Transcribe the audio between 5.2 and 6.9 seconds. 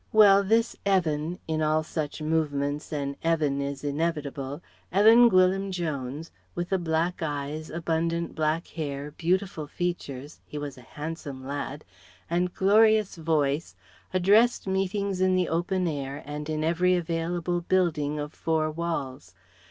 Gwyllim Jones with the